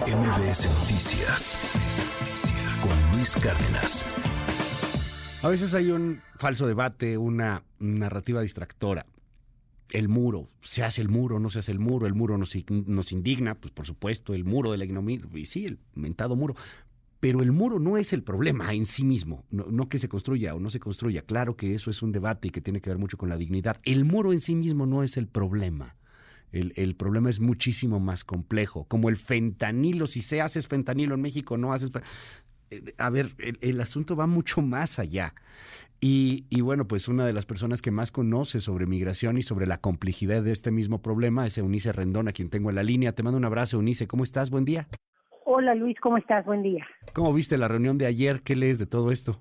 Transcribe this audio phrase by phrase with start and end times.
[0.00, 1.58] MBS Noticias
[2.82, 4.06] con Luis Cárdenas.
[5.42, 9.04] A veces hay un falso debate, una narrativa distractora.
[9.90, 13.12] El muro, se hace el muro, no se hace el muro, el muro nos, nos
[13.12, 16.54] indigna, pues por supuesto, el muro de la ignominia, y sí, el mentado muro,
[17.20, 20.58] pero el muro no es el problema en sí mismo, no, que se construya o
[20.58, 21.20] no se construya.
[21.22, 23.78] Claro que eso es un debate y que tiene que ver mucho con la dignidad.
[23.84, 25.96] El muro en sí mismo no es el problema.
[26.52, 30.06] El, problema es muchísimo más complejo, como el fentanilo.
[30.06, 31.90] Si se hace fentanilo en México, no haces...
[32.70, 35.34] Eh, a ver, el, asunto va mucho más allá.
[36.00, 39.66] Y, y, bueno, pues una de las personas que más conoce sobre migración y sobre
[39.66, 43.12] la complejidad de este mismo problema es Eunice Rendón, a quien tengo en la línea.
[43.12, 44.06] Te mando un abrazo, Eunice.
[44.06, 44.50] ¿Cómo estás?
[44.50, 44.88] Buen día.
[45.44, 46.44] Hola Luis, ¿cómo estás?
[46.44, 46.86] Buen día.
[47.12, 48.42] ¿Cómo viste la reunión de ayer?
[48.42, 49.40] ¿Qué lees de todo esto?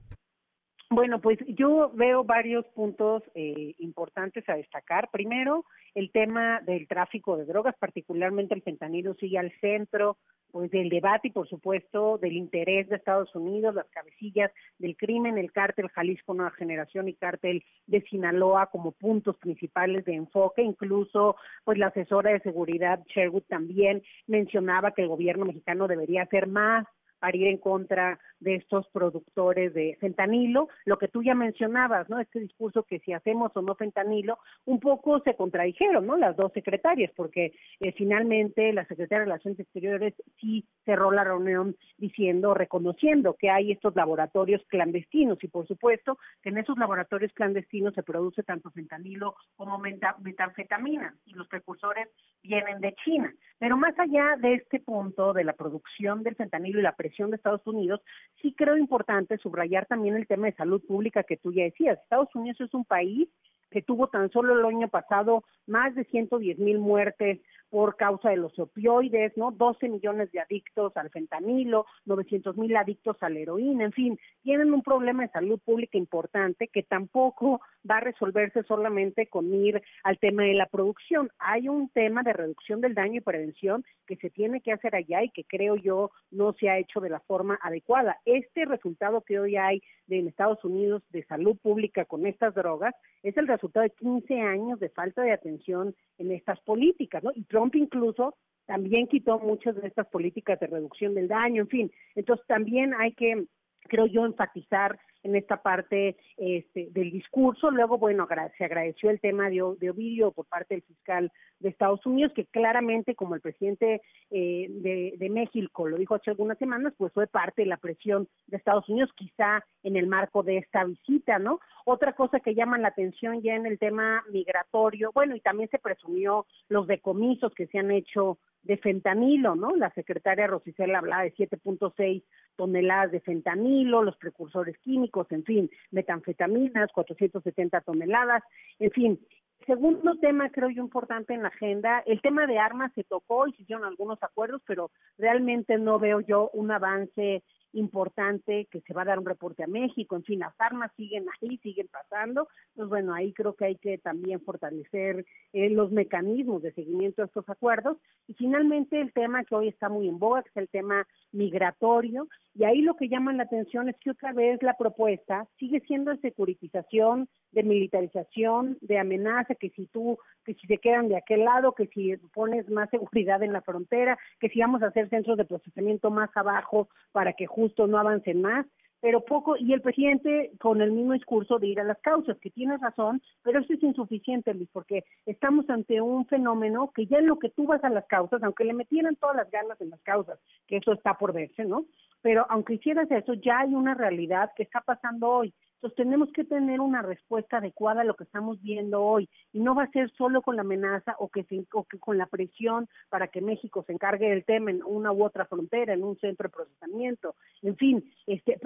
[0.93, 5.07] Bueno, pues yo veo varios puntos eh, importantes a destacar.
[5.09, 5.63] Primero,
[5.95, 10.17] el tema del tráfico de drogas, particularmente el fentanilo, sigue al centro
[10.51, 15.37] pues del debate y por supuesto del interés de Estados Unidos, las cabecillas del crimen,
[15.37, 21.37] el cártel Jalisco Nueva Generación y cártel de Sinaloa como puntos principales de enfoque, incluso
[21.63, 26.85] pues la asesora de seguridad Sherwood también mencionaba que el gobierno mexicano debería hacer más
[27.21, 32.19] para ir en contra de estos productores de fentanilo, lo que tú ya mencionabas, ¿no?
[32.19, 36.17] Este discurso que si hacemos o no fentanilo, un poco se contradijeron, ¿no?
[36.17, 41.75] Las dos secretarias, porque eh, finalmente la secretaria de Relaciones Exteriores sí cerró la reunión
[41.99, 47.93] diciendo, reconociendo que hay estos laboratorios clandestinos y por supuesto que en esos laboratorios clandestinos
[47.93, 52.09] se produce tanto fentanilo como metanfetamina y los precursores
[52.41, 53.31] vienen de China.
[53.59, 57.35] Pero más allá de este punto de la producción del fentanilo y la presión de
[57.35, 58.01] Estados Unidos,
[58.41, 61.99] sí creo importante subrayar también el tema de salud pública que tú ya decías.
[61.99, 63.27] Estados Unidos es un país
[63.69, 67.39] que tuvo tan solo el año pasado más de 110 mil muertes
[67.71, 69.51] por causa de los opioides, ¿no?
[69.51, 74.73] 12 millones de adictos al fentanilo, 900 mil adictos a la heroína, en fin, tienen
[74.73, 80.19] un problema de salud pública importante que tampoco va a resolverse solamente con ir al
[80.19, 81.31] tema de la producción.
[81.39, 85.23] Hay un tema de reducción del daño y prevención que se tiene que hacer allá
[85.23, 88.19] y que creo yo no se ha hecho de la forma adecuada.
[88.25, 92.93] Este resultado que hoy hay en Estados Unidos de salud pública con estas drogas
[93.23, 97.31] es el resultado de 15 años de falta de atención en estas políticas, ¿no?
[97.73, 98.35] Incluso
[98.65, 101.91] también quitó muchas de estas políticas de reducción del daño, en fin.
[102.15, 103.45] Entonces también hay que
[103.87, 107.71] creo yo, enfatizar en esta parte este, del discurso.
[107.71, 108.27] Luego, bueno,
[108.57, 113.15] se agradeció el tema de, Ovidio por parte del fiscal de Estados Unidos, que claramente,
[113.15, 117.63] como el presidente eh, de, de, México lo dijo hace algunas semanas, pues fue parte
[117.63, 121.59] de la presión de Estados Unidos, quizá en el marco de esta visita, ¿no?
[121.85, 125.79] Otra cosa que llama la atención ya en el tema migratorio, bueno, y también se
[125.79, 129.69] presumió los decomisos que se han hecho de fentanilo, ¿no?
[129.75, 132.23] La secretaria Rosicela hablaba de 7.6
[132.55, 138.43] toneladas de fentanilo, los precursores químicos, en fin, metanfetaminas, 470 toneladas,
[138.79, 139.19] en fin.
[139.65, 143.53] Segundo tema, creo yo, importante en la agenda, el tema de armas se tocó y
[143.53, 144.89] se hicieron algunos acuerdos, pero
[145.19, 147.43] realmente no veo yo un avance
[147.73, 151.25] importante que se va a dar un reporte a México, en fin, las armas siguen
[151.41, 156.61] ahí, siguen pasando, pues bueno, ahí creo que hay que también fortalecer eh, los mecanismos
[156.61, 157.97] de seguimiento de estos acuerdos.
[158.27, 162.27] Y finalmente el tema que hoy está muy en boga, que es el tema migratorio,
[162.53, 166.11] y ahí lo que llama la atención es que otra vez la propuesta sigue siendo
[166.11, 171.45] de securitización, de militarización, de amenaza, que si tú, que si se quedan de aquel
[171.45, 175.37] lado, que si pones más seguridad en la frontera, que si vamos a hacer centros
[175.37, 178.65] de procesamiento más abajo para que justo no avancen más
[179.01, 182.51] pero poco, y el presidente con el mismo discurso de ir a las causas, que
[182.51, 187.25] tiene razón, pero eso es insuficiente, Luis, porque estamos ante un fenómeno que ya en
[187.25, 190.01] lo que tú vas a las causas, aunque le metieran todas las ganas en las
[190.01, 191.85] causas, que eso está por verse, ¿no?
[192.21, 195.53] Pero aunque hicieras eso, ya hay una realidad que está pasando hoy.
[195.81, 199.73] Entonces tenemos que tener una respuesta adecuada a lo que estamos viendo hoy y no
[199.73, 201.43] va a ser solo con la amenaza o que,
[201.73, 205.23] o que con la presión para que México se encargue del tema en una u
[205.23, 207.33] otra frontera, en un centro de procesamiento.
[207.63, 208.59] En fin, este,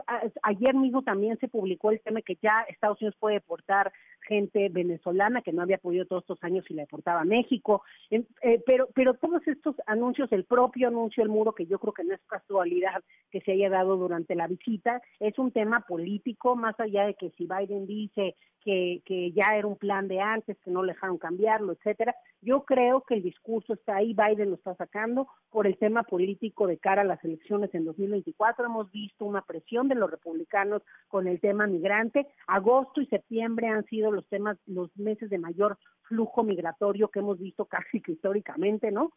[0.44, 3.94] ayer mismo también se publicó el tema que ya Estados Unidos puede deportar
[4.28, 7.84] gente venezolana que no había podido todos estos años y la deportaba a México.
[8.10, 8.24] Eh,
[8.66, 12.14] pero, pero todos estos anuncios, el propio anuncio del muro, que yo creo que no
[12.14, 17.06] es casualidad que se haya dado durante la visita, es un tema político, más allá
[17.06, 20.84] de que si Biden dice que, que ya era un plan de antes, que no
[20.84, 22.16] le dejaron cambiarlo, etcétera.
[22.42, 26.66] Yo creo que el discurso está ahí, Biden lo está sacando por el tema político
[26.66, 28.66] de cara a las elecciones en 2024.
[28.66, 32.28] Hemos visto una presión de los republicanos con el tema migrante.
[32.48, 35.78] Agosto y septiembre han sido los temas, los meses de mayor
[36.08, 39.14] flujo migratorio que hemos visto casi que históricamente, ¿no?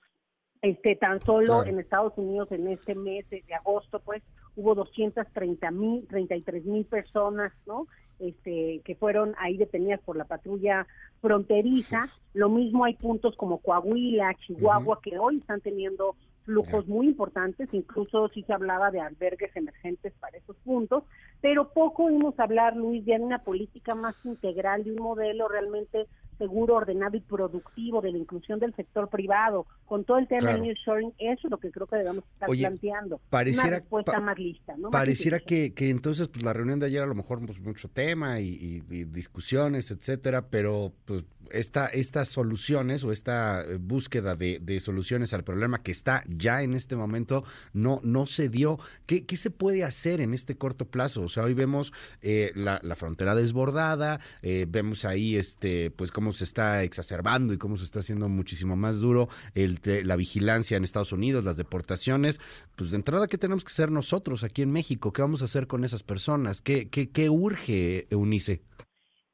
[0.60, 4.22] Este, tan solo en Estados Unidos en este mes de, agosto, pues
[4.56, 7.86] hubo 230 mil, 33 mil personas, ¿no?
[8.18, 10.86] Este, que fueron ahí detenidas por la patrulla
[11.20, 12.00] fronteriza.
[12.34, 16.16] Lo mismo hay puntos como Coahuila, Chihuahua, que hoy están teniendo
[16.48, 21.04] flujos muy importantes, incluso si se hablaba de albergues emergentes para esos puntos,
[21.42, 26.06] pero poco oímos hablar, Luis, de una política más integral, de un modelo realmente
[26.38, 30.62] seguro, ordenado y productivo de la inclusión del sector privado, con todo el tema del
[30.62, 33.20] nearshoring, eso es lo que creo que debemos estar planteando.
[33.30, 34.74] Pareciera, una respuesta más lista.
[34.76, 34.90] ¿no?
[34.90, 38.40] Pareciera que, que entonces pues la reunión de ayer a lo mejor pues, mucho tema
[38.40, 45.44] y, discusiones, etcétera, pero pues esta, estas soluciones o esta eh, búsqueda de, soluciones al
[45.44, 48.78] problema que está ya en este momento no, no se dio.
[49.06, 51.22] ¿Qué, ¿Qué, se puede hacer en este corto plazo?
[51.22, 51.92] O sea, hoy vemos
[52.22, 57.58] eh, la, la, frontera desbordada, eh, vemos ahí este pues cómo se está exacerbando y
[57.58, 62.40] cómo se está haciendo muchísimo más duro el, la vigilancia en Estados Unidos, las deportaciones.
[62.76, 65.12] Pues de entrada, ¿qué tenemos que hacer nosotros aquí en México?
[65.12, 66.60] ¿Qué vamos a hacer con esas personas?
[66.60, 68.62] ¿Qué, qué, qué urge, Eunice?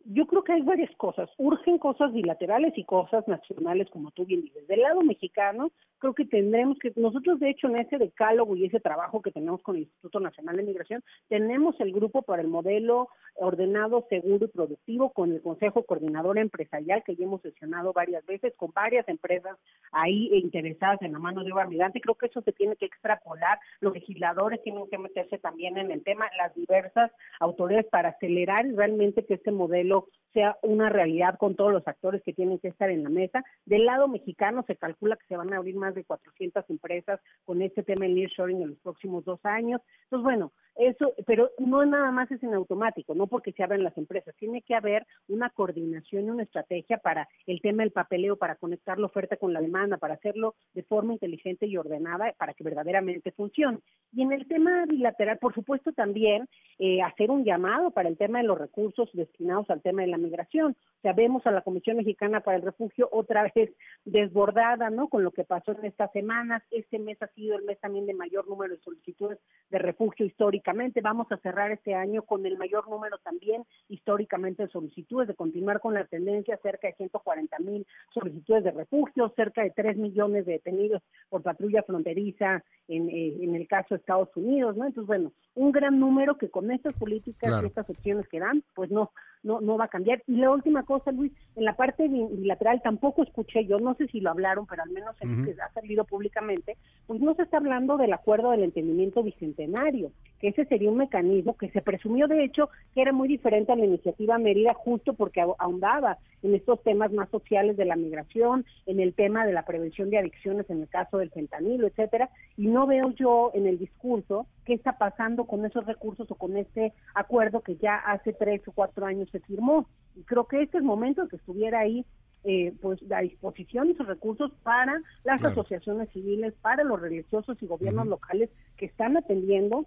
[0.06, 1.30] Yo creo que hay varias cosas.
[1.38, 4.66] Urgen cosas bilaterales y cosas nacionales, como tú bien dices.
[4.66, 8.80] Del lado mexicano, creo que tendremos que, nosotros de hecho en ese decálogo y ese
[8.80, 13.08] trabajo que tenemos con el Instituto Nacional de Migración, tenemos el grupo para el modelo
[13.36, 18.52] ordenado, seguro y productivo con el Consejo Coordinador Empresarial que ya hemos sesionado varias veces
[18.56, 19.56] con varias empresas
[19.90, 22.02] ahí interesadas en la mano de obra migrante.
[22.02, 23.58] Creo que eso se tiene que extrapolar.
[23.80, 27.10] Los legisladores tienen que meterse también en el tema, las diversas
[27.40, 32.22] autoridades para acelerar realmente que este modelo लोग sea una realidad con todos los actores
[32.22, 33.42] que tienen que estar en la mesa.
[33.64, 37.62] Del lado mexicano se calcula que se van a abrir más de 400 empresas con
[37.62, 39.80] este tema del nearshoring en los próximos dos años.
[40.04, 43.96] Entonces, bueno, eso, pero no nada más es en automático, no porque se abran las
[43.96, 48.56] empresas, tiene que haber una coordinación y una estrategia para el tema del papeleo, para
[48.56, 52.64] conectar la oferta con la demanda, para hacerlo de forma inteligente y ordenada para que
[52.64, 53.78] verdaderamente funcione.
[54.12, 56.48] Y en el tema bilateral, por supuesto, también
[56.78, 60.18] eh, hacer un llamado para el tema de los recursos destinados al tema de la
[60.24, 60.72] migración.
[60.72, 63.70] O sea, vemos a la Comisión Mexicana para el Refugio otra vez
[64.04, 65.08] desbordada, ¿no?
[65.08, 66.62] Con lo que pasó en estas semanas.
[66.70, 69.38] Este mes ha sido el mes también de mayor número de solicitudes
[69.70, 71.00] de refugio históricamente.
[71.00, 75.80] Vamos a cerrar este año con el mayor número también históricamente de solicitudes, de continuar
[75.80, 80.52] con la tendencia cerca de 140 mil solicitudes de refugio, cerca de 3 millones de
[80.52, 81.02] detenidos
[81.34, 84.86] por patrulla fronteriza en, eh, en el caso de Estados Unidos, ¿no?
[84.86, 88.88] Entonces, bueno, un gran número que con estas políticas y estas opciones que dan, pues
[88.92, 89.10] no,
[89.42, 90.22] no, no va a cambiar.
[90.26, 94.20] Y la última cosa, Luis, en la parte bilateral tampoco escuché yo, no sé si
[94.20, 96.76] lo hablaron, pero al menos en lo que ha salido públicamente,
[97.06, 101.56] pues no se está hablando del acuerdo del entendimiento bicentenario, que ese sería un mecanismo
[101.56, 105.40] que se presumió de hecho que era muy diferente a la iniciativa Mérida justo porque
[105.58, 110.10] ahondaba en estos temas más sociales de la migración, en el tema de la prevención
[110.10, 114.46] de adicciones en el caso del fentanilo, etcétera, y no veo yo en el discurso
[114.64, 118.72] qué está pasando con esos recursos o con este acuerdo que ya hace tres o
[118.72, 119.88] cuatro años se firmó.
[120.14, 122.04] Y creo que este es el momento de que estuviera ahí
[122.44, 128.06] eh, pues a disposición esos recursos para las asociaciones civiles, para los religiosos y gobiernos
[128.06, 129.86] locales que están atendiendo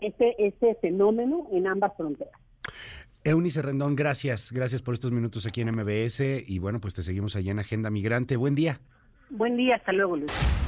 [0.00, 2.40] este, este fenómeno en ambas fronteras.
[3.24, 7.36] Eunice Rendón, gracias, gracias por estos minutos aquí en MBS y bueno, pues te seguimos
[7.36, 8.36] allá en Agenda Migrante.
[8.36, 8.80] Buen día.
[9.28, 10.67] Buen día, hasta luego, Luis.